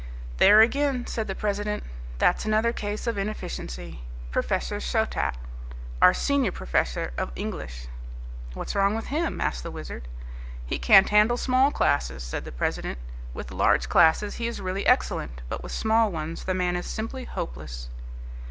"There 0.37 0.61
again," 0.61 1.05
said 1.05 1.27
the 1.27 1.35
president, 1.35 1.83
"that's 2.17 2.43
another 2.43 2.73
case 2.73 3.05
of 3.05 3.19
inefficiency 3.19 3.99
Professor 4.31 4.79
Shottat, 4.79 5.35
our 6.01 6.11
senior 6.11 6.51
professor 6.51 7.13
of 7.19 7.31
English." 7.35 7.85
"What's 8.55 8.73
wrong 8.73 8.95
with 8.95 9.05
him?" 9.13 9.39
asked 9.39 9.61
the 9.61 9.69
Wizard. 9.69 10.07
"He 10.65 10.79
can't 10.79 11.09
handle 11.09 11.37
small 11.37 11.69
classes," 11.69 12.23
said 12.23 12.45
the 12.45 12.51
president. 12.51 12.97
"With 13.35 13.51
large 13.51 13.89
classes 13.89 14.37
he 14.37 14.47
is 14.47 14.59
really 14.59 14.87
excellent, 14.87 15.43
but 15.49 15.61
with 15.61 15.71
small 15.71 16.11
ones 16.11 16.45
the 16.45 16.55
man 16.55 16.75
is 16.75 16.87
simply 16.87 17.25
hopeless." 17.25 17.87